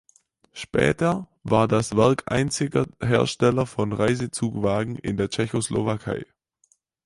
Später 0.53 1.27
war 1.43 1.67
das 1.67 1.95
Werk 1.95 2.23
einziger 2.25 2.87
Hersteller 3.03 3.67
von 3.67 3.93
Reisezugwagen 3.93 4.95
in 4.95 5.15
der 5.15 5.29
Tschechoslowakei. 5.29 6.25